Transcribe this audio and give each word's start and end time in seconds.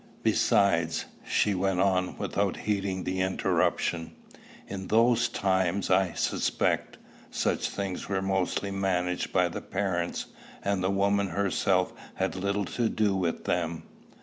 "Besides," 0.23 1.05
she 1.23 1.53
went 1.53 1.79
on 1.79 2.17
without 2.17 2.57
heeding 2.57 3.03
the 3.03 3.21
interruption, 3.21 4.15
"in 4.67 4.87
those 4.87 5.27
times, 5.29 5.91
I 5.91 6.13
suspect, 6.13 6.97
such 7.29 7.69
things 7.69 8.09
were 8.09 8.19
mostly 8.19 8.71
managed 8.71 9.31
by 9.31 9.47
the 9.47 9.61
parents, 9.61 10.25
and 10.63 10.81
the 10.83 10.89
woman 10.89 11.27
herself 11.27 11.93
had 12.15 12.35
little 12.35 12.65
to 12.65 12.89
do 12.89 13.15
with 13.15 13.43
them." 13.45 13.83